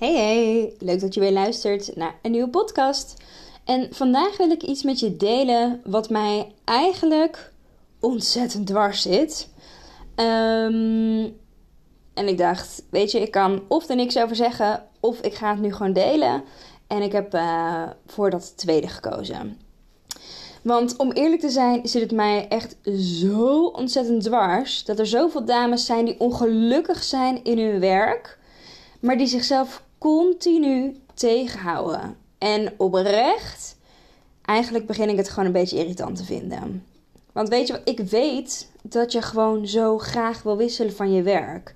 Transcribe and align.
Hey 0.00 0.14
hey, 0.14 0.74
leuk 0.78 1.00
dat 1.00 1.14
je 1.14 1.20
weer 1.20 1.32
luistert 1.32 1.96
naar 1.96 2.14
een 2.22 2.30
nieuwe 2.30 2.48
podcast. 2.48 3.16
En 3.64 3.88
vandaag 3.94 4.36
wil 4.36 4.50
ik 4.50 4.62
iets 4.62 4.82
met 4.82 5.00
je 5.00 5.16
delen 5.16 5.80
wat 5.84 6.10
mij 6.10 6.52
eigenlijk 6.64 7.52
ontzettend 7.98 8.66
dwars 8.66 9.02
zit. 9.02 9.48
Ehm, 10.14 11.28
en 12.14 12.28
ik 12.28 12.38
dacht, 12.38 12.82
weet 12.90 13.10
je, 13.10 13.20
ik 13.20 13.30
kan 13.30 13.62
of 13.68 13.88
er 13.88 13.96
niks 13.96 14.18
over 14.18 14.36
zeggen, 14.36 14.86
of 15.00 15.20
ik 15.20 15.34
ga 15.34 15.50
het 15.50 15.60
nu 15.60 15.72
gewoon 15.72 15.92
delen. 15.92 16.44
En 16.86 17.02
ik 17.02 17.12
heb 17.12 17.34
uh, 17.34 17.82
voor 18.06 18.30
dat 18.30 18.56
tweede 18.56 18.88
gekozen. 18.88 19.60
Want 20.62 20.96
om 20.96 21.12
eerlijk 21.12 21.40
te 21.40 21.50
zijn, 21.50 21.88
zit 21.88 22.02
het 22.02 22.12
mij 22.12 22.48
echt 22.48 22.76
zo 22.98 23.64
ontzettend 23.64 24.22
dwars 24.22 24.84
dat 24.84 24.98
er 24.98 25.06
zoveel 25.06 25.44
dames 25.44 25.86
zijn 25.86 26.04
die 26.04 26.20
ongelukkig 26.20 27.02
zijn 27.02 27.44
in 27.44 27.58
hun 27.58 27.80
werk, 27.80 28.38
maar 29.00 29.18
die 29.18 29.26
zichzelf 29.26 29.82
continu 29.98 30.96
tegenhouden. 31.14 32.16
En 32.38 32.72
oprecht, 32.76 33.76
eigenlijk 34.44 34.86
begin 34.86 35.08
ik 35.08 35.16
het 35.16 35.28
gewoon 35.28 35.44
een 35.46 35.52
beetje 35.52 35.78
irritant 35.78 36.16
te 36.16 36.24
vinden. 36.24 36.84
Want 37.32 37.48
weet 37.48 37.66
je 37.66 37.72
wat, 37.72 37.88
ik 37.88 38.00
weet 38.00 38.70
dat 38.82 39.12
je 39.12 39.22
gewoon 39.22 39.66
zo 39.66 39.98
graag 39.98 40.42
wil 40.42 40.56
wisselen 40.56 40.92
van 40.92 41.12
je 41.12 41.22
werk. 41.22 41.74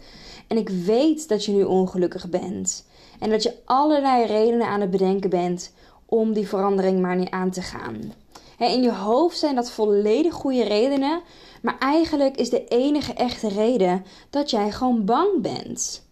En 0.49 0.57
ik 0.57 0.69
weet 0.69 1.29
dat 1.29 1.45
je 1.45 1.53
nu 1.53 1.63
ongelukkig 1.63 2.29
bent. 2.29 2.87
En 3.21 3.31
dat 3.31 3.43
je 3.43 3.57
allerlei 3.65 4.27
redenen 4.27 4.67
aan 4.67 4.81
het 4.81 4.91
bedenken 4.91 5.31
bent 5.31 5.73
om 6.07 6.33
die 6.33 6.49
verandering 6.49 7.01
maar 7.01 7.17
niet 7.17 7.31
aan 7.31 7.51
te 7.51 7.63
gaan. 7.63 8.13
In 8.59 8.83
je 8.83 8.93
hoofd 8.93 9.39
zijn 9.39 9.55
dat 9.55 9.71
volledig 9.71 10.35
goede 10.35 10.63
redenen, 10.63 11.23
maar 11.63 11.79
eigenlijk 11.79 12.37
is 12.37 12.51
de 12.51 12.65
enige 12.65 13.13
echte 13.13 13.49
reden 13.49 14.05
dat 14.31 14.51
jij 14.51 14.71
gewoon 14.71 15.05
bang 15.05 15.43
bent 15.43 16.04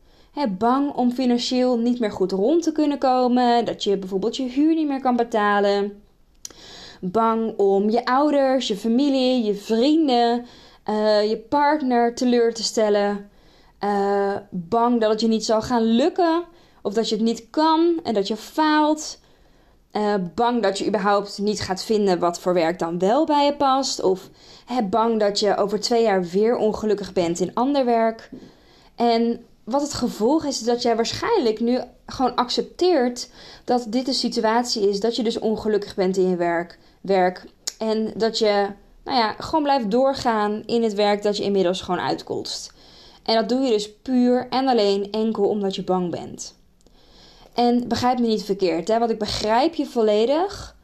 bang 0.58 0.92
om 0.94 1.12
financieel 1.12 1.78
niet 1.78 2.00
meer 2.00 2.12
goed 2.12 2.33
rond 2.33 2.62
te 2.62 2.72
kunnen 2.72 2.98
komen, 2.98 3.64
dat 3.64 3.84
je 3.84 3.97
bijvoorbeeld 3.97 4.36
je 4.36 4.48
huur 4.48 4.75
niet 4.75 4.88
meer 4.88 5.00
kan 5.00 5.16
betalen. 5.16 6.02
Bang 7.00 7.58
om 7.58 7.91
je 7.91 8.05
ouders, 8.05 8.69
je 8.69 8.77
familie, 8.77 9.44
je 9.44 9.55
vrienden, 9.55 10.47
uh, 10.88 11.28
je 11.28 11.36
partner 11.36 12.14
teleur 12.14 12.55
te 12.55 12.62
stellen. 12.62 13.30
Uh, 13.84 14.36
bang 14.50 15.00
dat 15.00 15.10
het 15.10 15.20
je 15.20 15.28
niet 15.28 15.44
zal 15.44 15.62
gaan 15.62 15.83
lukken 15.83 16.44
of 16.83 16.94
dat 16.94 17.08
je 17.08 17.14
het 17.14 17.25
niet 17.25 17.50
kan 17.50 18.00
en 18.03 18.14
dat 18.14 18.28
je 18.28 18.36
faalt. 18.36 19.20
Uh, 19.92 20.14
bang 20.34 20.62
dat 20.62 20.78
je 20.78 20.86
überhaupt 20.86 21.38
niet 21.38 21.60
gaat 21.60 21.84
vinden 21.84 22.19
wat 22.19 22.41
voor 22.41 22.55
werk 22.55 22.78
dan 22.78 22.98
wel 22.98 23.27
bij 23.27 23.44
je 23.44 23.56
past. 23.56 24.03
Of 24.03 24.30
bang 24.91 25.20
dat 25.20 25.41
je 25.41 25.56
over 25.56 25.80
twee 25.80 26.03
jaar 26.03 26.25
weer 26.25 26.56
ongelukkig 26.56 27.12
bent 27.12 27.41
in 27.41 27.55
ander 27.55 27.84
werk. 27.84 28.30
En 28.97 29.44
wat 29.65 29.83
het 29.83 29.95
gevolg 29.95 30.45
is, 30.45 30.61
is 30.61 30.67
dat 30.67 30.83
jij 30.83 30.97
waarschijnlijk 30.97 31.61
nu 31.61 31.81
gewoon 32.06 32.34
accepteert 32.34 33.31
dat 33.65 33.87
dit 33.89 34.06
de 34.06 34.12
situatie 34.12 34.89
is. 34.89 35.00
Dat 35.00 35.17
je 35.17 35.23
dus 35.23 35.39
ongelukkig 35.39 35.95
bent 35.95 36.17
in 36.17 36.28
je 36.28 36.37
werk. 36.37 36.78
werk 37.00 37.45
en 37.78 38.12
dat 38.17 38.39
je 38.39 38.67
nou 39.05 39.19
ja, 39.19 39.34
gewoon 39.39 39.62
blijft 39.62 39.91
doorgaan 39.91 40.62
in 40.67 40.83
het 40.83 40.95
werk 40.95 41.23
dat 41.23 41.37
je 41.37 41.43
inmiddels 41.43 41.81
gewoon 41.81 42.00
uitkolst. 42.00 42.73
En 43.23 43.34
dat 43.34 43.49
doe 43.49 43.61
je 43.61 43.71
dus 43.71 43.93
puur 43.95 44.49
en 44.49 44.69
alleen 44.69 45.11
enkel 45.11 45.49
omdat 45.49 45.77
je 45.77 45.84
bang 45.84 46.11
bent. 46.11 46.55
En 47.55 47.89
begrijp 47.89 48.19
me 48.19 48.27
niet 48.27 48.44
verkeerd, 48.44 48.89
hè? 48.89 48.99
want 48.99 49.11
ik 49.11 49.19
begrijp 49.19 49.75
je 49.75 49.87
volledig. 49.87 50.77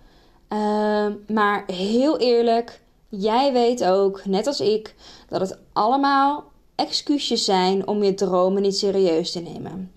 Uh, 0.52 1.06
maar 1.28 1.64
heel 1.66 2.18
eerlijk, 2.18 2.80
jij 3.08 3.52
weet 3.52 3.84
ook, 3.84 4.24
net 4.24 4.46
als 4.46 4.60
ik, 4.60 4.94
dat 5.28 5.40
het 5.40 5.58
allemaal 5.72 6.47
excuusjes 6.78 7.44
zijn 7.44 7.86
om 7.86 8.02
je 8.02 8.14
dromen 8.14 8.62
niet 8.62 8.76
serieus 8.76 9.32
te 9.32 9.40
nemen. 9.40 9.92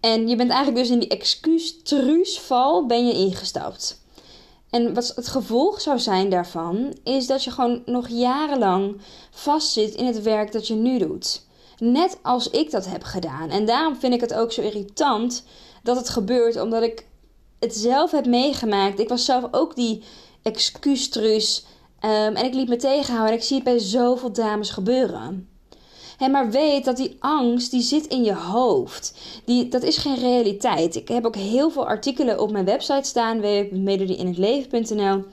En 0.00 0.28
je 0.28 0.36
bent 0.36 0.50
eigenlijk 0.50 0.80
dus 0.80 0.90
in 0.90 0.98
die 0.98 1.08
excuus-truusval 1.08 2.86
ben 2.86 3.06
je 3.06 3.12
ingestapt. 3.12 4.00
En 4.70 4.94
wat 4.94 5.12
het 5.16 5.28
gevolg 5.28 5.80
zou 5.80 5.98
zijn 5.98 6.30
daarvan, 6.30 6.94
is 7.04 7.26
dat 7.26 7.44
je 7.44 7.50
gewoon 7.50 7.82
nog 7.86 8.08
jarenlang 8.08 9.00
vastzit 9.30 9.94
in 9.94 10.06
het 10.06 10.22
werk 10.22 10.52
dat 10.52 10.66
je 10.66 10.74
nu 10.74 10.98
doet. 10.98 11.46
Net 11.78 12.18
als 12.22 12.50
ik 12.50 12.70
dat 12.70 12.86
heb 12.86 13.02
gedaan. 13.02 13.50
En 13.50 13.66
daarom 13.66 13.96
vind 13.96 14.14
ik 14.14 14.20
het 14.20 14.34
ook 14.34 14.52
zo 14.52 14.62
irritant 14.62 15.44
dat 15.82 15.96
het 15.96 16.08
gebeurt, 16.08 16.60
omdat 16.60 16.82
ik 16.82 17.06
het 17.58 17.76
zelf 17.76 18.10
heb 18.10 18.26
meegemaakt. 18.26 18.98
Ik 18.98 19.08
was 19.08 19.24
zelf 19.24 19.44
ook 19.50 19.76
die 19.76 20.02
excuustruus. 20.42 21.64
Um, 22.04 22.10
en 22.10 22.44
ik 22.44 22.54
liet 22.54 22.68
me 22.68 22.76
tegenhouden. 22.76 23.32
En 23.32 23.38
ik 23.38 23.46
zie 23.46 23.56
het 23.56 23.64
bij 23.64 23.78
zoveel 23.78 24.32
dames 24.32 24.70
gebeuren. 24.70 25.48
Hey, 26.18 26.30
maar 26.30 26.50
weet 26.50 26.84
dat 26.84 26.96
die 26.96 27.16
angst, 27.18 27.70
die 27.70 27.82
zit 27.82 28.06
in 28.06 28.24
je 28.24 28.34
hoofd. 28.34 29.14
Die, 29.44 29.68
dat 29.68 29.82
is 29.82 29.96
geen 29.96 30.18
realiteit. 30.18 30.96
Ik 30.96 31.08
heb 31.08 31.26
ook 31.26 31.36
heel 31.36 31.70
veel 31.70 31.86
artikelen 31.86 32.40
op 32.40 32.50
mijn 32.50 32.64
website 32.64 33.08
staan, 33.08 33.40
www.melodieinhetleven.nl, 33.40 35.24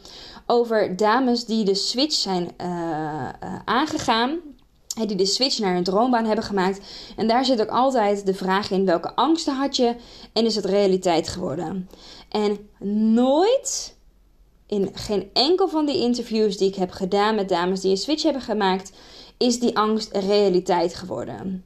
over 0.46 0.96
dames 0.96 1.46
die 1.46 1.64
de 1.64 1.76
switch 1.76 2.14
zijn 2.14 2.50
uh, 2.62 2.68
uh, 2.68 3.60
aangegaan. 3.66 4.40
Die 5.08 5.16
de 5.16 5.26
switch 5.26 5.60
naar 5.60 5.76
een 5.76 5.84
droombaan 5.84 6.26
hebben 6.26 6.46
gemaakt. 6.46 6.80
En 7.16 7.28
daar 7.28 7.46
zit 7.46 7.62
ook 7.62 7.70
altijd 7.70 8.26
de 8.26 8.34
vraag 8.34 8.72
in: 8.72 8.86
welke 8.86 9.16
angsten 9.16 9.56
had 9.56 9.76
je 9.76 9.96
en 10.34 10.46
is 10.46 10.56
het 10.56 10.66
realiteit 10.66 11.28
geworden? 11.28 11.90
En 12.30 12.70
nooit, 13.14 13.96
in 14.68 14.90
geen 14.94 15.30
enkel 15.34 15.68
van 15.68 15.86
die 15.86 16.00
interviews 16.00 16.58
die 16.58 16.68
ik 16.68 16.76
heb 16.76 16.92
gedaan 16.92 17.36
met 17.36 17.50
dames 17.50 17.82
die 17.82 17.92
een 17.92 17.98
switch 17.98 18.24
hebben 18.24 18.42
gemaakt, 18.42 18.92
is 19.38 19.60
die 19.60 19.78
angst 19.78 20.12
realiteit 20.12 20.96
geworden. 20.96 21.66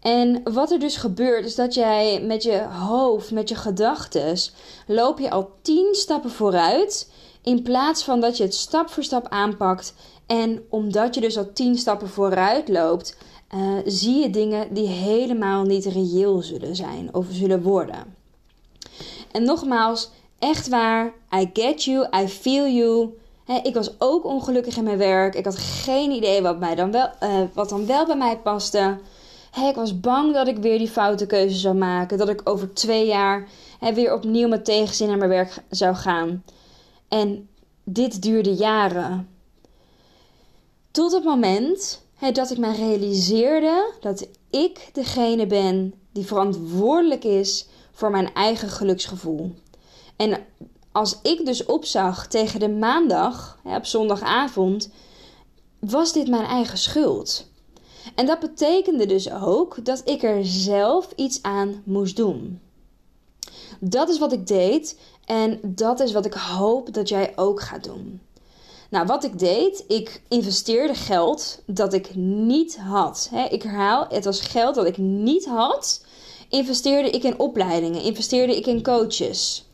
En 0.00 0.40
wat 0.52 0.70
er 0.70 0.78
dus 0.78 0.96
gebeurt, 0.96 1.44
is 1.44 1.54
dat 1.54 1.74
jij 1.74 2.22
met 2.22 2.42
je 2.42 2.62
hoofd, 2.62 3.30
met 3.30 3.48
je 3.48 3.54
gedachten, 3.54 4.36
loop 4.86 5.18
je 5.18 5.30
al 5.30 5.50
tien 5.62 5.94
stappen 5.94 6.30
vooruit. 6.30 7.10
In 7.42 7.62
plaats 7.62 8.04
van 8.04 8.20
dat 8.20 8.36
je 8.36 8.42
het 8.42 8.54
stap 8.54 8.88
voor 8.88 9.02
stap 9.02 9.28
aanpakt. 9.28 9.94
En 10.26 10.64
omdat 10.68 11.14
je 11.14 11.20
dus 11.20 11.38
al 11.38 11.52
tien 11.52 11.76
stappen 11.76 12.08
vooruit 12.08 12.68
loopt, 12.68 13.16
uh, 13.54 13.78
zie 13.84 14.18
je 14.18 14.30
dingen 14.30 14.74
die 14.74 14.86
helemaal 14.86 15.64
niet 15.64 15.84
reëel 15.84 16.42
zullen 16.42 16.76
zijn 16.76 17.14
of 17.14 17.26
zullen 17.30 17.62
worden. 17.62 18.14
En 19.32 19.44
nogmaals, 19.44 20.10
echt 20.38 20.68
waar, 20.68 21.12
I 21.34 21.50
get 21.52 21.84
you, 21.84 22.06
I 22.22 22.28
feel 22.28 22.66
you 22.66 23.14
ik 23.62 23.74
was 23.74 23.94
ook 23.98 24.24
ongelukkig 24.24 24.76
in 24.76 24.84
mijn 24.84 24.98
werk. 24.98 25.34
Ik 25.34 25.44
had 25.44 25.58
geen 25.58 26.10
idee 26.10 26.42
wat, 26.42 26.58
mij 26.58 26.74
dan 26.74 26.90
wel, 26.90 27.08
uh, 27.22 27.40
wat 27.52 27.68
dan 27.68 27.86
wel 27.86 28.06
bij 28.06 28.16
mij 28.16 28.38
paste. 28.38 28.98
ik 29.68 29.74
was 29.74 30.00
bang 30.00 30.34
dat 30.34 30.48
ik 30.48 30.58
weer 30.58 30.78
die 30.78 30.88
foute 30.88 31.26
keuze 31.26 31.58
zou 31.58 31.74
maken. 31.74 32.18
Dat 32.18 32.28
ik 32.28 32.40
over 32.44 32.74
twee 32.74 33.06
jaar 33.06 33.48
weer 33.94 34.14
opnieuw 34.14 34.48
met 34.48 34.64
tegenzin 34.64 35.08
naar 35.08 35.18
mijn 35.18 35.30
werk 35.30 35.62
zou 35.70 35.94
gaan. 35.94 36.44
En 37.08 37.48
dit 37.84 38.22
duurde 38.22 38.54
jaren. 38.54 39.28
Tot 40.90 41.12
het 41.12 41.24
moment 41.24 42.02
dat 42.32 42.50
ik 42.50 42.58
me 42.58 42.72
realiseerde 42.72 43.92
dat 44.00 44.28
ik 44.50 44.90
degene 44.92 45.46
ben 45.46 45.94
die 46.12 46.26
verantwoordelijk 46.26 47.24
is 47.24 47.66
voor 47.92 48.10
mijn 48.10 48.34
eigen 48.34 48.68
geluksgevoel. 48.68 49.54
En 50.16 50.46
als 50.92 51.18
ik 51.22 51.46
dus 51.46 51.64
opzag 51.64 52.26
tegen 52.26 52.60
de 52.60 52.68
maandag, 52.68 53.58
op 53.64 53.84
zondagavond, 53.84 54.88
was 55.78 56.12
dit 56.12 56.28
mijn 56.28 56.44
eigen 56.44 56.78
schuld. 56.78 57.50
En 58.14 58.26
dat 58.26 58.40
betekende 58.40 59.06
dus 59.06 59.32
ook 59.32 59.84
dat 59.84 60.02
ik 60.04 60.22
er 60.22 60.46
zelf 60.46 61.08
iets 61.16 61.42
aan 61.42 61.82
moest 61.84 62.16
doen. 62.16 62.60
Dat 63.80 64.08
is 64.08 64.18
wat 64.18 64.32
ik 64.32 64.46
deed 64.46 64.98
en 65.24 65.60
dat 65.62 66.00
is 66.00 66.12
wat 66.12 66.26
ik 66.26 66.34
hoop 66.34 66.94
dat 66.94 67.08
jij 67.08 67.32
ook 67.36 67.60
gaat 67.60 67.84
doen. 67.84 68.20
Nou, 68.90 69.06
wat 69.06 69.24
ik 69.24 69.38
deed, 69.38 69.84
ik 69.88 70.22
investeerde 70.28 70.94
geld 70.94 71.62
dat 71.66 71.92
ik 71.92 72.14
niet 72.14 72.78
had. 72.78 73.30
ik 73.50 73.62
herhaal, 73.62 74.06
het 74.08 74.24
was 74.24 74.40
geld 74.40 74.74
dat 74.74 74.86
ik 74.86 74.96
niet 74.98 75.46
had. 75.46 76.04
Investeerde 76.48 77.10
ik 77.10 77.22
in 77.22 77.38
opleidingen, 77.38 78.02
investeerde 78.02 78.56
ik 78.56 78.66
in 78.66 78.82
coaches. 78.82 79.64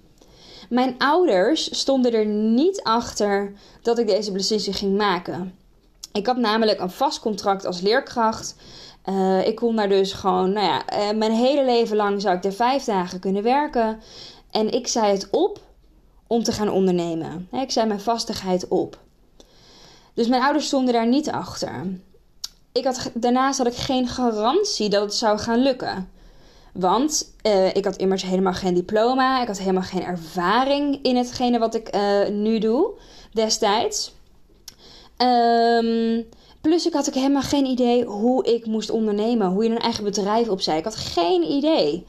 Mijn 0.69 0.95
ouders 0.99 1.79
stonden 1.79 2.13
er 2.13 2.27
niet 2.27 2.83
achter 2.83 3.53
dat 3.83 3.99
ik 3.99 4.07
deze 4.07 4.33
beslissing 4.33 4.77
ging 4.77 4.97
maken. 4.97 5.55
Ik 6.13 6.27
had 6.27 6.37
namelijk 6.37 6.81
een 6.81 6.91
vast 6.91 7.21
contract 7.21 7.67
als 7.67 7.81
leerkracht. 7.81 8.57
Uh, 9.07 9.47
ik 9.47 9.57
kon 9.57 9.77
daar 9.77 9.89
dus 9.89 10.13
gewoon, 10.13 10.53
nou 10.53 10.67
ja, 10.67 10.83
uh, 10.99 11.19
mijn 11.19 11.33
hele 11.33 11.65
leven 11.65 11.97
lang 11.97 12.21
zou 12.21 12.37
ik 12.37 12.45
er 12.45 12.53
vijf 12.53 12.85
dagen 12.85 13.21
kunnen 13.21 13.43
werken. 13.43 14.01
En 14.51 14.73
ik 14.73 14.87
zei 14.87 15.13
het 15.13 15.29
op 15.31 15.61
om 16.27 16.43
te 16.43 16.53
gaan 16.53 16.71
ondernemen. 16.71 17.49
Ik 17.53 17.71
zei 17.71 17.87
mijn 17.87 18.01
vastigheid 18.01 18.69
op. 18.69 18.99
Dus 20.15 20.27
mijn 20.27 20.43
ouders 20.43 20.67
stonden 20.67 20.95
daar 20.95 21.09
niet 21.09 21.31
achter. 21.31 21.87
Ik 22.73 22.85
had, 22.85 23.11
daarnaast 23.15 23.59
had 23.59 23.67
ik 23.67 23.77
geen 23.77 24.09
garantie 24.09 24.89
dat 24.89 25.03
het 25.03 25.15
zou 25.15 25.39
gaan 25.39 25.63
lukken. 25.63 26.11
Want 26.79 27.35
uh, 27.43 27.75
ik 27.75 27.85
had 27.85 27.97
immers 27.97 28.23
helemaal 28.23 28.53
geen 28.53 28.75
diploma. 28.75 29.41
Ik 29.41 29.47
had 29.47 29.59
helemaal 29.59 29.83
geen 29.83 30.05
ervaring 30.05 30.99
in 31.03 31.17
hetgene 31.17 31.59
wat 31.59 31.75
ik 31.75 31.97
uh, 31.97 32.29
nu 32.29 32.59
doe 32.59 32.91
destijds. 33.33 34.15
Um, 35.17 36.27
plus 36.61 36.87
ik 36.87 36.93
had 36.93 37.09
ook 37.09 37.15
helemaal 37.15 37.43
geen 37.43 37.65
idee 37.65 38.05
hoe 38.05 38.45
ik 38.45 38.67
moest 38.67 38.91
ondernemen. 38.91 39.49
Hoe 39.49 39.65
je 39.65 39.71
een 39.71 39.79
eigen 39.79 40.05
bedrijf 40.05 40.49
opzij. 40.49 40.79
Ik 40.79 40.85
had 40.85 40.97
geen 40.97 41.43
idee. 41.43 42.07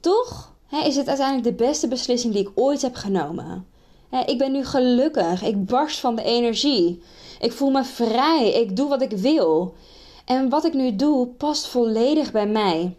Toch 0.00 0.52
hè, 0.66 0.86
is 0.86 0.96
het 0.96 1.08
uiteindelijk 1.08 1.46
de 1.48 1.64
beste 1.64 1.88
beslissing 1.88 2.32
die 2.32 2.42
ik 2.42 2.52
ooit 2.54 2.82
heb 2.82 2.94
genomen. 2.94 3.66
Hè, 4.08 4.20
ik 4.24 4.38
ben 4.38 4.52
nu 4.52 4.64
gelukkig. 4.64 5.42
Ik 5.42 5.66
barst 5.66 5.98
van 5.98 6.16
de 6.16 6.22
energie. 6.22 7.02
Ik 7.40 7.52
voel 7.52 7.70
me 7.70 7.84
vrij. 7.84 8.52
Ik 8.52 8.76
doe 8.76 8.88
wat 8.88 9.02
ik 9.02 9.10
wil. 9.10 9.74
En 10.24 10.48
wat 10.48 10.64
ik 10.64 10.74
nu 10.74 10.96
doe 10.96 11.26
past 11.26 11.66
volledig 11.66 12.32
bij 12.32 12.46
mij. 12.46 12.96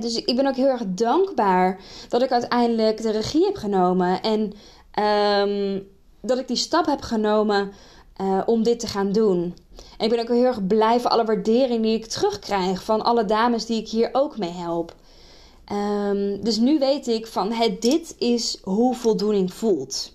Dus 0.00 0.24
ik 0.24 0.36
ben 0.36 0.46
ook 0.46 0.56
heel 0.56 0.66
erg 0.66 0.82
dankbaar 0.86 1.80
dat 2.08 2.22
ik 2.22 2.30
uiteindelijk 2.30 3.02
de 3.02 3.10
regie 3.10 3.44
heb 3.44 3.56
genomen. 3.56 4.20
En 4.22 4.52
um, 5.04 5.86
dat 6.20 6.38
ik 6.38 6.48
die 6.48 6.56
stap 6.56 6.86
heb 6.86 7.00
genomen 7.00 7.72
uh, 8.20 8.42
om 8.46 8.62
dit 8.62 8.80
te 8.80 8.86
gaan 8.86 9.12
doen. 9.12 9.54
En 9.98 10.04
ik 10.04 10.10
ben 10.10 10.20
ook 10.20 10.28
heel 10.28 10.44
erg 10.44 10.66
blij 10.66 11.00
voor 11.00 11.10
alle 11.10 11.24
waardering 11.24 11.82
die 11.82 11.96
ik 11.96 12.06
terugkrijg 12.06 12.84
van 12.84 13.02
alle 13.02 13.24
dames 13.24 13.66
die 13.66 13.80
ik 13.80 13.88
hier 13.88 14.08
ook 14.12 14.38
mee 14.38 14.50
help. 14.50 14.94
Um, 15.72 16.44
dus 16.44 16.56
nu 16.56 16.78
weet 16.78 17.06
ik 17.06 17.26
van 17.26 17.52
hey, 17.52 17.76
dit 17.80 18.14
is 18.18 18.58
hoe 18.62 18.94
voldoening 18.94 19.54
voelt. 19.54 20.12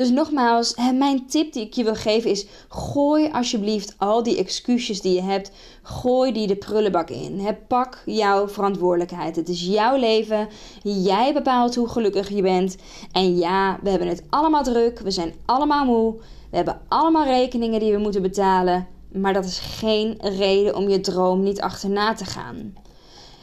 Dus 0.00 0.10
nogmaals, 0.10 0.74
mijn 0.94 1.26
tip 1.26 1.52
die 1.52 1.62
ik 1.62 1.74
je 1.74 1.84
wil 1.84 1.94
geven 1.94 2.30
is: 2.30 2.46
gooi 2.68 3.30
alsjeblieft 3.32 3.94
al 3.98 4.22
die 4.22 4.36
excuses 4.36 5.00
die 5.00 5.14
je 5.14 5.22
hebt, 5.22 5.50
gooi 5.82 6.32
die 6.32 6.46
de 6.46 6.56
prullenbak 6.56 7.10
in. 7.10 7.56
pak 7.68 8.02
jouw 8.06 8.48
verantwoordelijkheid. 8.48 9.36
Het 9.36 9.48
is 9.48 9.66
jouw 9.66 9.96
leven. 9.96 10.48
Jij 10.82 11.32
bepaalt 11.32 11.74
hoe 11.74 11.88
gelukkig 11.88 12.28
je 12.28 12.42
bent. 12.42 12.76
En 13.12 13.36
ja, 13.36 13.78
we 13.82 13.90
hebben 13.90 14.08
het 14.08 14.22
allemaal 14.30 14.62
druk. 14.62 14.98
We 14.98 15.10
zijn 15.10 15.34
allemaal 15.44 15.84
moe. 15.84 16.14
We 16.50 16.56
hebben 16.56 16.80
allemaal 16.88 17.24
rekeningen 17.24 17.80
die 17.80 17.92
we 17.92 17.98
moeten 17.98 18.22
betalen. 18.22 18.86
Maar 19.12 19.32
dat 19.32 19.44
is 19.44 19.58
geen 19.58 20.18
reden 20.20 20.76
om 20.76 20.88
je 20.88 21.00
droom 21.00 21.42
niet 21.42 21.60
achterna 21.60 22.14
te 22.14 22.24
gaan. 22.24 22.74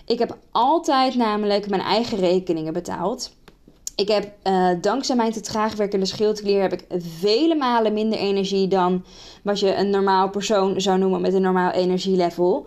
Ik 0.06 0.20
heb 0.20 0.38
altijd 0.52 1.16
namelijk 1.16 1.70
mijn 1.70 1.82
eigen 1.82 2.18
rekeningen 2.18 2.74
betaald. 2.74 3.36
Ik 3.98 4.08
heb 4.08 4.34
uh, 4.44 4.70
dankzij 4.82 5.16
mijn 5.16 5.32
te 5.32 5.42
traag 5.42 5.76
werkende 5.76 6.06
schildklier 6.06 6.62
heb 6.62 6.74
ik 6.74 6.86
vele 7.20 7.56
malen 7.56 7.94
minder 7.94 8.20
energie 8.20 8.68
dan 8.68 9.06
wat 9.44 9.60
je 9.60 9.76
een 9.76 9.90
normaal 9.90 10.30
persoon 10.30 10.82
zou 10.82 10.98
noemen 10.98 11.22
met 11.22 11.34
een 11.34 11.42
normaal 11.42 11.72
energielevel. 11.72 12.66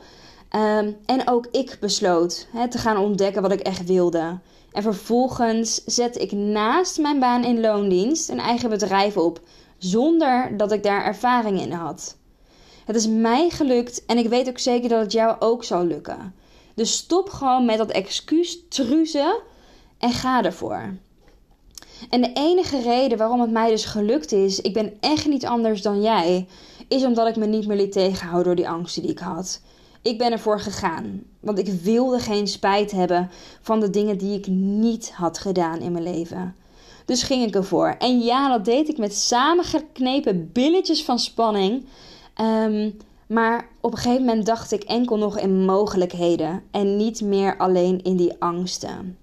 Um, 0.57 0.97
en 1.07 1.29
ook 1.29 1.47
ik 1.51 1.77
besloot 1.81 2.47
te 2.71 2.79
gaan 2.79 2.97
ontdekken 2.97 3.43
wat 3.43 3.53
ik 3.53 3.61
echt 3.61 3.87
wilde. 3.87 4.39
En 4.73 4.83
vervolgens 4.83 5.85
zet 5.85 6.21
ik 6.21 6.33
naast 6.33 6.99
mijn 6.99 7.21
baan 7.21 7.45
in 7.45 7.61
loondienst 7.61 8.29
een 8.29 8.41
eigen 8.41 8.71
bedrijf 8.71 9.17
op, 9.17 9.41
zonder 9.79 10.57
dat 10.57 10.73
ik 10.73 10.83
daar 10.83 11.05
ervaring 11.05 11.61
in 11.61 11.73
had. 11.73 12.17
Het 12.85 12.97
is 12.97 13.07
mij 13.07 13.51
gelukt 13.51 14.07
en 14.07 14.19
ik 14.19 14.29
weet 14.29 14.49
ook 14.49 14.59
zeker 14.59 14.89
dat 14.89 15.01
het 15.01 15.13
jou 15.13 15.37
ook 15.39 15.65
zal 15.65 15.85
lukken. 15.85 16.35
Dus 16.75 16.93
stop 16.93 17.29
gewoon 17.29 17.65
met 17.65 17.79
dat 17.79 17.91
excuus 17.91 18.59
truzen 18.69 19.41
en 19.99 20.13
ga 20.13 20.45
ervoor. 20.45 20.95
En 22.09 22.21
de 22.21 22.33
enige 22.33 22.81
reden 22.81 23.19
waarom 23.19 23.41
het 23.41 23.51
mij 23.51 23.71
dus 23.71 23.85
gelukt 23.85 24.33
is, 24.33 24.61
ik 24.61 24.73
ben 24.73 24.93
echt 25.01 25.27
niet 25.27 25.47
anders 25.47 25.83
dan 25.83 26.03
jij, 26.03 26.47
is 26.89 27.05
omdat 27.05 27.29
ik 27.29 27.37
me 27.37 27.47
niet 27.47 27.67
meer 27.67 27.77
liet 27.77 27.93
tegenhouden 27.93 28.45
door 28.45 28.55
die 28.55 28.69
angsten 28.69 29.03
die 29.03 29.11
ik 29.11 29.19
had. 29.19 29.61
Ik 30.03 30.19
ben 30.19 30.33
ervoor 30.33 30.61
gegaan, 30.61 31.23
want 31.41 31.59
ik 31.59 31.67
wilde 31.83 32.19
geen 32.19 32.47
spijt 32.47 32.91
hebben 32.91 33.31
van 33.61 33.81
de 33.81 33.91
dingen 33.91 34.19
die 34.19 34.39
ik 34.39 34.47
niet 34.47 35.13
had 35.13 35.39
gedaan 35.39 35.81
in 35.81 35.93
mijn 35.93 36.05
leven. 36.05 36.55
Dus 37.05 37.23
ging 37.23 37.47
ik 37.47 37.55
ervoor. 37.55 37.97
En 37.99 38.21
ja, 38.21 38.49
dat 38.49 38.65
deed 38.65 38.89
ik 38.89 38.99
met 38.99 39.15
samengeknepen 39.15 40.51
billetjes 40.53 41.05
van 41.05 41.19
spanning. 41.19 41.87
Um, 42.41 42.97
maar 43.27 43.69
op 43.81 43.93
een 43.93 43.99
gegeven 43.99 44.25
moment 44.25 44.47
dacht 44.47 44.73
ik 44.73 44.83
enkel 44.83 45.17
nog 45.17 45.39
in 45.39 45.65
mogelijkheden 45.65 46.63
en 46.71 46.97
niet 46.97 47.21
meer 47.21 47.57
alleen 47.57 48.03
in 48.03 48.17
die 48.17 48.35
angsten. 48.39 49.19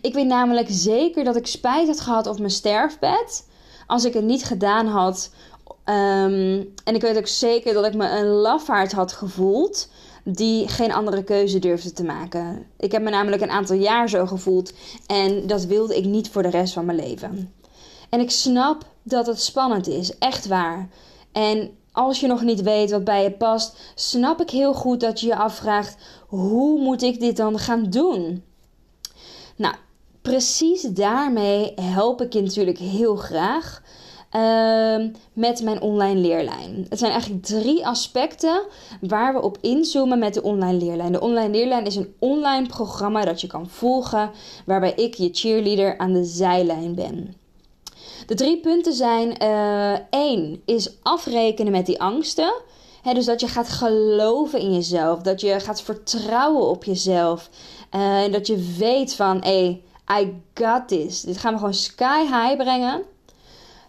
Ik 0.00 0.14
weet 0.14 0.26
namelijk 0.26 0.66
zeker 0.70 1.24
dat 1.24 1.36
ik 1.36 1.46
spijt 1.46 1.86
had 1.86 2.00
gehad 2.00 2.26
op 2.26 2.38
mijn 2.38 2.50
sterfbed. 2.50 3.46
Als 3.86 4.04
ik 4.04 4.14
het 4.14 4.24
niet 4.24 4.44
gedaan 4.44 4.86
had. 4.86 5.30
Um, 5.84 6.72
en 6.84 6.94
ik 6.94 7.00
weet 7.00 7.16
ook 7.16 7.26
zeker 7.26 7.74
dat 7.74 7.86
ik 7.86 7.94
me 7.94 8.08
een 8.08 8.26
lafaard 8.26 8.92
had 8.92 9.12
gevoeld. 9.12 9.88
Die 10.24 10.68
geen 10.68 10.92
andere 10.92 11.24
keuze 11.24 11.58
durfde 11.58 11.92
te 11.92 12.04
maken. 12.04 12.66
Ik 12.76 12.92
heb 12.92 13.02
me 13.02 13.10
namelijk 13.10 13.42
een 13.42 13.50
aantal 13.50 13.76
jaar 13.76 14.08
zo 14.08 14.26
gevoeld. 14.26 14.72
En 15.06 15.46
dat 15.46 15.64
wilde 15.64 15.96
ik 15.96 16.04
niet 16.04 16.30
voor 16.30 16.42
de 16.42 16.50
rest 16.50 16.72
van 16.72 16.84
mijn 16.84 16.98
leven. 16.98 17.54
En 18.10 18.20
ik 18.20 18.30
snap 18.30 18.84
dat 19.02 19.26
het 19.26 19.42
spannend 19.42 19.88
is. 19.88 20.18
Echt 20.18 20.46
waar. 20.46 20.88
En 21.32 21.70
als 21.92 22.20
je 22.20 22.26
nog 22.26 22.42
niet 22.42 22.62
weet 22.62 22.90
wat 22.90 23.04
bij 23.04 23.22
je 23.22 23.30
past, 23.30 23.76
snap 23.94 24.40
ik 24.40 24.50
heel 24.50 24.74
goed 24.74 25.00
dat 25.00 25.20
je 25.20 25.26
je 25.26 25.36
afvraagt: 25.36 25.96
hoe 26.26 26.80
moet 26.80 27.02
ik 27.02 27.20
dit 27.20 27.36
dan 27.36 27.58
gaan 27.58 27.90
doen? 27.90 28.44
Nou, 29.56 29.74
precies 30.24 30.82
daarmee 30.82 31.72
help 31.80 32.20
ik 32.22 32.32
je 32.32 32.42
natuurlijk 32.42 32.78
heel 32.78 33.16
graag. 33.16 33.82
Uh, 34.32 35.06
met 35.32 35.62
mijn 35.62 35.80
online 35.80 36.20
leerlijn. 36.20 36.86
Het 36.88 36.98
zijn 36.98 37.10
eigenlijk 37.10 37.44
drie 37.44 37.86
aspecten 37.86 38.62
waar 39.00 39.34
we 39.34 39.42
op 39.42 39.58
inzoomen 39.60 40.18
met 40.18 40.34
de 40.34 40.42
online 40.42 40.84
leerlijn. 40.84 41.12
De 41.12 41.20
online 41.20 41.50
leerlijn 41.50 41.86
is 41.86 41.96
een 41.96 42.14
online 42.18 42.66
programma 42.66 43.24
dat 43.24 43.40
je 43.40 43.46
kan 43.46 43.68
volgen, 43.68 44.30
waarbij 44.66 44.92
ik 44.92 45.14
je 45.14 45.28
cheerleader 45.32 45.98
aan 45.98 46.12
de 46.12 46.24
zijlijn 46.24 46.94
ben. 46.94 47.34
De 48.26 48.34
drie 48.34 48.60
punten 48.60 48.92
zijn: 48.92 49.42
uh, 49.42 49.98
één 50.10 50.62
is 50.64 50.96
afrekenen 51.02 51.72
met 51.72 51.86
die 51.86 52.00
angsten. 52.00 52.54
dus 53.12 53.24
dat 53.24 53.40
je 53.40 53.48
gaat 53.48 53.68
geloven 53.68 54.60
in 54.60 54.74
jezelf, 54.74 55.20
dat 55.20 55.40
je 55.40 55.60
gaat 55.60 55.82
vertrouwen 55.82 56.68
op 56.68 56.84
jezelf. 56.84 57.50
En 57.90 58.32
dat 58.32 58.46
je 58.46 58.74
weet 58.78 59.14
van, 59.14 59.36
hé, 59.42 59.64
hey, 59.64 59.82
I 60.10 60.42
got 60.54 60.88
this. 60.88 61.20
Dit 61.20 61.38
gaan 61.38 61.52
we 61.52 61.58
gewoon 61.58 61.74
sky 61.74 62.22
high 62.22 62.56
brengen. 62.56 63.02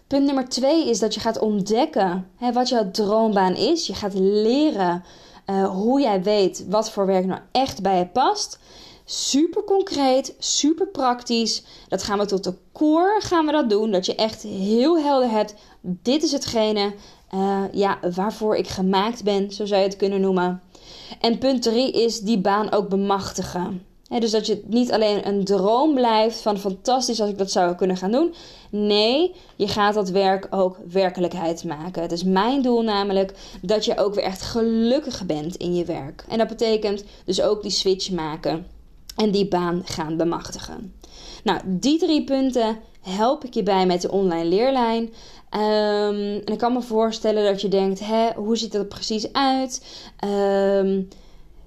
Punt 0.06 0.24
nummer 0.24 0.48
twee 0.48 0.88
is 0.90 0.98
dat 0.98 1.14
je 1.14 1.20
gaat 1.20 1.38
ontdekken 1.38 2.30
hè, 2.36 2.52
wat 2.52 2.68
jouw 2.68 2.90
droombaan 2.90 3.54
is. 3.54 3.86
Je 3.86 3.94
gaat 3.94 4.14
leren 4.14 5.04
uh, 5.46 5.68
hoe 5.68 6.00
jij 6.00 6.22
weet 6.22 6.66
wat 6.68 6.90
voor 6.90 7.06
werk 7.06 7.26
nou 7.26 7.40
echt 7.52 7.82
bij 7.82 7.98
je 7.98 8.06
past. 8.06 8.58
Super 9.04 9.64
concreet, 9.64 10.34
super 10.38 10.86
praktisch. 10.86 11.62
Dat 11.88 12.02
gaan 12.02 12.18
we 12.18 12.26
tot 12.26 12.44
de 12.44 12.54
core 12.72 13.20
gaan 13.20 13.46
we 13.46 13.52
dat 13.52 13.70
doen. 13.70 13.90
Dat 13.90 14.06
je 14.06 14.14
echt 14.14 14.42
heel 14.42 14.98
helder 14.98 15.30
hebt. 15.30 15.54
Dit 15.80 16.22
is 16.22 16.32
hetgene 16.32 16.94
uh, 17.34 17.62
ja, 17.72 17.98
waarvoor 18.14 18.56
ik 18.56 18.68
gemaakt 18.68 19.24
ben, 19.24 19.52
zo 19.52 19.66
zou 19.66 19.80
je 19.80 19.86
het 19.86 19.96
kunnen 19.96 20.20
noemen. 20.20 20.62
En 21.20 21.38
punt 21.38 21.62
drie 21.62 21.92
is 21.92 22.20
die 22.20 22.38
baan 22.38 22.72
ook 22.72 22.88
bemachtigen 22.88 23.86
dus 24.08 24.30
dat 24.30 24.46
je 24.46 24.62
niet 24.66 24.92
alleen 24.92 25.28
een 25.28 25.44
droom 25.44 25.94
blijft 25.94 26.40
van 26.40 26.58
fantastisch 26.58 27.20
als 27.20 27.30
ik 27.30 27.38
dat 27.38 27.50
zou 27.50 27.74
kunnen 27.74 27.96
gaan 27.96 28.10
doen. 28.10 28.34
Nee, 28.70 29.34
je 29.56 29.68
gaat 29.68 29.94
dat 29.94 30.10
werk 30.10 30.46
ook 30.50 30.78
werkelijkheid 30.90 31.64
maken. 31.64 32.02
Het 32.02 32.12
is 32.12 32.24
mijn 32.24 32.62
doel 32.62 32.82
namelijk 32.82 33.34
dat 33.62 33.84
je 33.84 33.98
ook 33.98 34.14
weer 34.14 34.24
echt 34.24 34.42
gelukkig 34.42 35.26
bent 35.26 35.56
in 35.56 35.74
je 35.74 35.84
werk. 35.84 36.24
En 36.28 36.38
dat 36.38 36.48
betekent 36.48 37.04
dus 37.24 37.40
ook 37.42 37.62
die 37.62 37.70
switch 37.70 38.10
maken 38.10 38.66
en 39.16 39.30
die 39.30 39.48
baan 39.48 39.82
gaan 39.84 40.16
bemachtigen. 40.16 40.94
Nou, 41.44 41.60
die 41.64 41.98
drie 41.98 42.24
punten 42.24 42.78
help 43.00 43.44
ik 43.44 43.54
je 43.54 43.62
bij 43.62 43.86
met 43.86 44.02
de 44.02 44.10
online 44.10 44.44
leerlijn. 44.44 45.02
Um, 45.02 46.42
en 46.44 46.52
ik 46.52 46.58
kan 46.58 46.72
me 46.72 46.82
voorstellen 46.82 47.44
dat 47.44 47.60
je 47.60 47.68
denkt: 47.68 48.00
hè, 48.00 48.32
hoe 48.32 48.56
ziet 48.56 48.72
dat 48.72 48.88
precies 48.88 49.32
uit? 49.32 49.86
Um, 50.24 51.08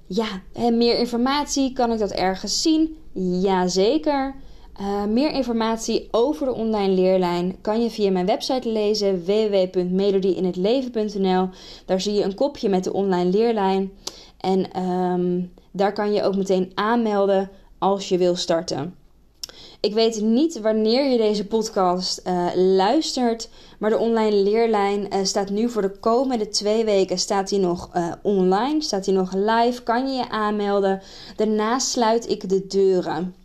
ja, 0.10 0.42
meer 0.72 0.98
informatie, 0.98 1.74
kan 1.74 1.92
ik 1.92 2.00
dat 2.00 2.12
ergens 2.12 2.62
zien? 2.62 2.98
Jazeker. 3.42 4.36
Uh, 4.82 5.06
meer 5.06 5.32
informatie 5.32 6.08
over 6.12 6.46
de 6.46 6.54
online 6.54 6.94
leerlijn 6.94 7.62
kan 7.62 7.82
je 7.82 7.90
via 7.90 8.12
mijn 8.12 8.26
website 8.26 8.70
lezen 8.70 9.26
www.melodieinhetleven.nl. 9.26 11.50
Daar 11.86 12.02
zie 12.02 12.14
je 12.14 12.24
een 12.24 12.36
kopje 12.36 12.70
met 12.70 12.84
de 12.84 12.94
online 12.94 13.30
leerlijn 13.30 13.92
en 14.38 14.84
um, 14.84 15.54
daar 15.72 15.94
kan 15.94 16.14
je 16.14 16.24
ook 16.24 16.36
meteen 16.36 16.72
aanmelden 16.76 17.50
als 17.78 18.10
je 18.10 18.18
wil 18.18 18.36
starten. 18.36 18.99
Ik 19.82 19.94
weet 19.94 20.22
niet 20.22 20.60
wanneer 20.60 21.12
je 21.12 21.18
deze 21.18 21.48
podcast 21.48 22.22
uh, 22.28 22.48
luistert, 22.56 23.50
maar 23.78 23.90
de 23.90 23.98
online 23.98 24.36
leerlijn 24.36 25.08
uh, 25.14 25.24
staat 25.24 25.50
nu 25.50 25.70
voor 25.70 25.82
de 25.82 26.00
komende 26.00 26.50
twee 26.50 26.86
weken 26.86 27.18
staat 27.18 27.50
die 27.50 27.60
nog 27.60 27.90
uh, 27.96 28.12
online, 28.22 28.82
staat 28.82 29.06
die 29.06 29.14
nog 29.14 29.34
live, 29.34 29.84
kan 29.84 30.08
je 30.08 30.18
je 30.18 30.30
aanmelden. 30.30 31.02
Daarna 31.36 31.80
sluit 31.80 32.30
ik 32.30 32.50
de 32.50 32.68
deuren. 32.68 33.36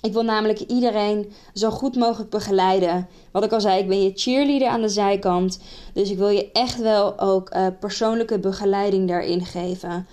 Ik 0.00 0.12
wil 0.12 0.22
namelijk 0.22 0.60
iedereen 0.60 1.32
zo 1.54 1.70
goed 1.70 1.96
mogelijk 1.96 2.30
begeleiden. 2.30 3.08
Wat 3.32 3.44
ik 3.44 3.52
al 3.52 3.60
zei, 3.60 3.80
ik 3.80 3.88
ben 3.88 4.02
je 4.02 4.12
cheerleader 4.14 4.68
aan 4.68 4.80
de 4.80 4.88
zijkant. 4.88 5.60
Dus 5.94 6.10
ik 6.10 6.18
wil 6.18 6.28
je 6.28 6.52
echt 6.52 6.80
wel 6.80 7.18
ook 7.18 7.52
persoonlijke 7.80 8.38
begeleiding 8.38 9.08
daarin 9.08 9.44
geven. 9.44 10.06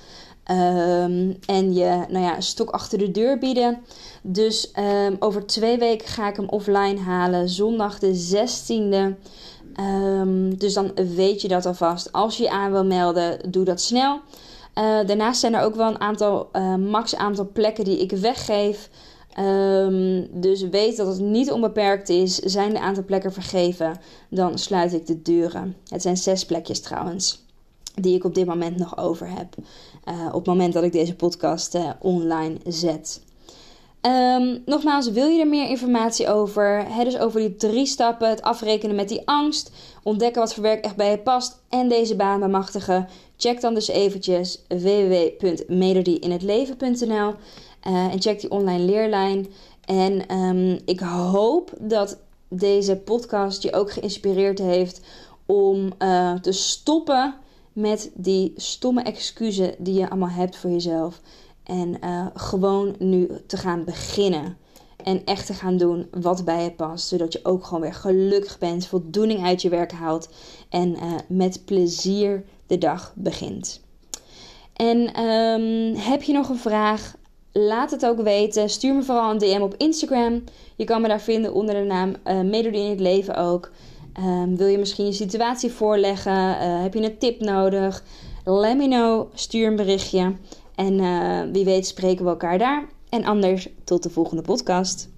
Um, 0.52 1.38
en 1.46 1.74
je 1.74 2.06
nou 2.10 2.26
ja, 2.26 2.42
stok 2.42 2.70
achter 2.70 2.98
de 2.98 3.12
deur 3.12 3.38
bieden. 3.38 3.80
Dus 4.22 4.72
um, 5.06 5.16
over 5.20 5.46
twee 5.46 5.78
weken 5.78 6.08
ga 6.08 6.30
ik 6.30 6.36
hem 6.36 6.50
offline 6.50 7.00
halen. 7.00 7.50
Zondag 7.50 8.00
de 8.00 8.36
16e. 8.36 8.74
Um, 8.74 9.18
ehm, 9.74 10.58
dus 10.58 10.74
dan 10.74 10.92
weet 11.16 11.42
je 11.42 11.48
dat 11.48 11.66
alvast. 11.66 12.12
Als 12.12 12.38
je 12.38 12.44
je 12.44 12.50
aan 12.50 12.72
wil 12.72 12.86
melden, 12.86 13.52
doe 13.52 13.64
dat 13.64 13.82
snel. 13.82 14.16
Uh, 14.16 15.08
daarnaast 15.08 15.40
zijn 15.40 15.56
er 15.56 15.64
ook 15.64 15.76
wel 15.76 15.88
een 15.88 16.02
aantal, 16.02 16.50
uh, 16.54 16.76
max 16.76 17.16
aantal 17.16 17.50
plekken 17.54 17.84
die 17.84 18.00
ik 18.00 18.12
weggeef. 18.12 18.90
dus 20.32 20.62
weet 20.62 20.98
dat 20.98 21.08
het 21.08 21.20
niet 21.20 21.52
onbeperkt 21.52 22.10
is. 22.10 22.36
Zijn 22.36 22.74
de 22.74 22.80
aantal 22.80 23.04
plekken 23.04 23.34
vergeven, 23.34 24.00
dan 24.30 24.58
sluit 24.58 24.94
ik 24.94 25.08
de 25.08 25.22
deuren. 25.22 25.76
Het 25.88 26.02
zijn 26.02 26.18
zes 26.18 26.46
plekjes 26.46 26.82
trouwens 26.82 27.46
die 28.02 28.16
ik 28.16 28.24
op 28.24 28.36
dit 28.36 28.46
moment 28.46 28.78
nog 28.78 28.98
over 28.98 29.30
heb. 29.30 29.56
Uh, 30.06 30.26
op 30.28 30.34
het 30.34 30.46
moment 30.46 30.74
dat 30.74 30.84
ik 30.84 30.92
deze 30.92 31.16
podcast 31.16 31.76
uh, 31.76 31.90
online 32.00 32.58
zet. 32.68 33.22
Um, 34.02 34.62
nogmaals, 34.66 35.12
wil 35.12 35.28
je 35.28 35.40
er 35.40 35.48
meer 35.48 35.70
informatie 35.70 36.28
over? 36.28 36.94
He, 36.94 37.04
dus 37.04 37.18
over 37.18 37.40
die 37.40 37.56
drie 37.56 37.86
stappen: 37.86 38.30
het 38.30 38.42
afrekenen 38.42 38.96
met 38.96 39.10
die 39.10 39.22
angst, 39.26 39.72
ontdekken 40.04 40.42
wat 40.42 40.54
voor 40.54 40.64
werk 40.64 40.84
echt 40.84 40.96
bij 40.96 41.12
je 41.12 41.18
past 41.18 41.62
en 41.70 41.90
deze 41.90 42.16
baan 42.16 42.40
bemachtigen. 42.40 43.08
Check 43.38 43.62
dan 43.62 43.74
dus 43.74 43.88
eventjes 43.88 44.62
www.melodieinhetleven.nl 44.68 47.34
eh, 47.82 48.14
en 48.14 48.22
check 48.22 48.42
die 48.42 48.52
online 48.52 48.84
leerlijn. 48.84 49.48
En 49.86 50.38
um, 50.38 50.80
ik 50.86 51.00
hoop 51.00 51.72
dat 51.80 52.18
deze 52.48 52.96
podcast 52.96 53.64
je 53.64 53.74
ook 53.74 53.92
geïnspireerd 53.92 54.60
heeft 54.60 55.02
om 55.46 55.98
te 56.42 56.52
stoppen 56.52 57.36
met 57.78 58.12
die 58.14 58.54
stomme 58.56 59.02
excuses 59.02 59.72
die 59.78 59.94
je 59.94 60.10
allemaal 60.10 60.30
hebt 60.30 60.58
voor 60.58 60.70
jezelf. 60.70 61.22
En 61.64 61.98
uh, 62.04 62.26
gewoon 62.34 62.96
nu 63.00 63.30
te 63.48 63.58
gaan 63.58 63.84
beginnen. 63.84 64.58
En 65.04 65.26
echt 65.26 65.46
te 65.46 65.54
gaan 65.54 65.78
doen 65.78 66.08
wat 66.12 66.46
bij 66.46 66.64
je 66.64 66.72
past. 66.72 67.08
Zodat 67.08 67.34
je 67.34 67.40
ook 67.44 67.66
gewoon 67.66 67.82
weer 67.82 67.94
gelukkig 67.94 68.58
bent, 68.58 68.88
voldoening 68.88 69.46
uit 69.46 69.62
je 69.62 69.70
werk 69.70 69.92
haalt. 69.92 70.30
En 70.70 70.90
uh, 70.90 71.14
met 71.28 71.66
plezier 71.66 72.44
de 72.68 72.78
dag 72.78 73.14
begint. 73.16 73.82
En 74.74 75.22
um, 75.22 75.96
heb 75.96 76.24
je 76.24 76.34
nog 76.34 76.50
een 76.50 76.58
vraag? 76.58 77.16
Laat 77.52 77.92
het 77.92 78.06
ook 78.06 78.22
weten. 78.22 78.70
Stuur 78.70 78.94
me 78.94 79.04
vooral 79.04 79.32
een 79.32 79.38
DM 79.38 79.62
op 79.62 79.76
Instagram. 79.78 80.44
Je 80.76 80.84
kan 80.84 81.02
me 81.02 81.08
daar 81.08 81.22
vinden 81.22 81.54
onder 81.54 81.76
de 81.76 81.82
naam 81.84 82.16
uh, 82.26 82.54
in 82.54 82.90
het 82.90 83.00
Leven 83.00 83.36
ook. 83.36 83.72
Um, 84.20 84.58
wil 84.58 84.68
je 84.68 84.78
misschien 84.78 85.06
je 85.06 85.12
situatie 85.12 85.72
voorleggen? 85.72 86.34
Uh, 86.34 86.82
heb 86.82 86.94
je 86.94 87.04
een 87.04 87.18
tip 87.18 87.40
nodig? 87.40 88.04
Let 88.44 88.78
me 88.78 88.88
know. 88.88 89.28
Stuur 89.34 89.68
een 89.68 89.76
berichtje. 89.76 90.34
En 90.76 91.00
uh, 91.00 91.42
wie 91.52 91.66
weet 91.66 91.88
spreken 91.88 92.24
we 92.24 92.30
elkaar 92.30 92.58
daar. 92.58 92.86
En 93.10 93.26
anders 93.26 93.70
tot 93.84 94.04
de 94.04 94.10
volgende 94.10 94.42
podcast. 94.42 95.10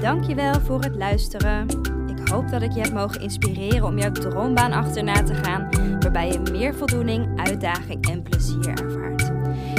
Dankjewel 0.00 0.60
voor 0.60 0.80
het 0.80 0.96
luisteren. 0.96 1.66
Ik 2.06 2.28
hoop 2.28 2.50
dat 2.50 2.62
ik 2.62 2.72
je 2.72 2.80
heb 2.80 2.92
mogen 2.92 3.20
inspireren 3.20 3.84
om 3.84 3.98
jouw 3.98 4.12
droombaan 4.12 4.72
achterna 4.72 5.22
te 5.22 5.34
gaan, 5.34 5.68
waarbij 6.00 6.32
je 6.32 6.40
meer 6.52 6.74
voldoening, 6.74 7.40
uitdaging 7.40 8.08
en 8.08 8.22
plezier 8.22 8.68
ervaart. 8.68 9.32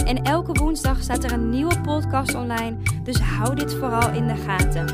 En 0.06 0.24
elke 0.24 0.52
woensdag 0.52 1.02
staat 1.02 1.24
er 1.24 1.32
een 1.32 1.50
nieuwe 1.50 1.82
podcast 1.82 2.36
online, 2.36 2.76
dus 3.04 3.20
hou 3.20 3.56
dit 3.56 3.74
vooral 3.74 4.12
in 4.12 4.28
de 4.28 4.36
gaten. 4.36 4.86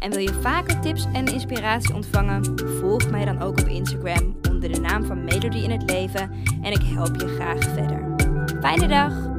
En 0.00 0.10
wil 0.10 0.20
je 0.20 0.38
vaker 0.40 0.80
tips 0.80 1.06
en 1.12 1.26
inspiratie 1.26 1.94
ontvangen? 1.94 2.58
Volg 2.80 3.10
mij 3.10 3.24
dan 3.24 3.42
ook 3.42 3.60
op 3.60 3.66
Instagram 3.66 4.36
onder 4.50 4.72
de 4.72 4.80
naam 4.80 5.04
van 5.04 5.24
Melody 5.24 5.58
in 5.58 5.70
het 5.70 5.90
Leven 5.90 6.30
en 6.62 6.72
ik 6.72 6.82
help 6.82 7.20
je 7.20 7.28
graag 7.28 7.62
verder. 7.62 8.14
Fijne 8.60 8.88
dag! 8.88 9.29